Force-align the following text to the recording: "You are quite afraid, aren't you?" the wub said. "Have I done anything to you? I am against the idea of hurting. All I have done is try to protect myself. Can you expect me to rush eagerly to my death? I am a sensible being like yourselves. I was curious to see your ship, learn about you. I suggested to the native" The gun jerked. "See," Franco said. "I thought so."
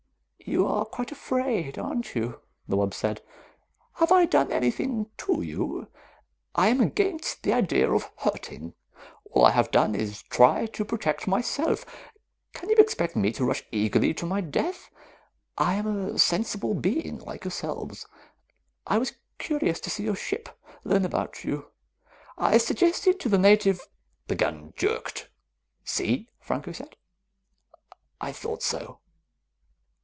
"You 0.43 0.65
are 0.67 0.83
quite 0.85 1.11
afraid, 1.13 1.77
aren't 1.77 2.13
you?" 2.13 2.41
the 2.67 2.75
wub 2.75 2.93
said. 2.93 3.21
"Have 3.97 4.11
I 4.11 4.25
done 4.25 4.51
anything 4.51 5.09
to 5.19 5.41
you? 5.41 5.87
I 6.55 6.67
am 6.67 6.81
against 6.81 7.43
the 7.43 7.53
idea 7.53 7.89
of 7.89 8.09
hurting. 8.17 8.73
All 9.31 9.45
I 9.45 9.51
have 9.51 9.71
done 9.71 9.95
is 9.95 10.23
try 10.23 10.65
to 10.65 10.83
protect 10.83 11.25
myself. 11.27 11.85
Can 12.53 12.69
you 12.69 12.75
expect 12.79 13.15
me 13.15 13.31
to 13.33 13.45
rush 13.45 13.63
eagerly 13.71 14.13
to 14.15 14.25
my 14.25 14.41
death? 14.41 14.89
I 15.57 15.75
am 15.75 15.87
a 16.13 16.19
sensible 16.19 16.73
being 16.73 17.19
like 17.19 17.45
yourselves. 17.45 18.05
I 18.85 18.97
was 18.97 19.13
curious 19.37 19.79
to 19.81 19.89
see 19.89 20.03
your 20.03 20.15
ship, 20.17 20.49
learn 20.83 21.05
about 21.05 21.45
you. 21.45 21.67
I 22.37 22.57
suggested 22.57 23.21
to 23.21 23.29
the 23.29 23.37
native" 23.37 23.79
The 24.27 24.35
gun 24.35 24.73
jerked. 24.75 25.29
"See," 25.85 26.27
Franco 26.41 26.73
said. 26.73 26.97
"I 28.19 28.33
thought 28.33 28.63
so." 28.63 28.99